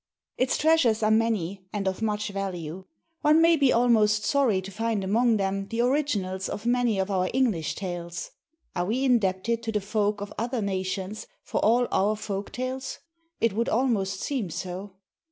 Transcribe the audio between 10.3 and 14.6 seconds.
other nations for all our folk tales? It would almost seem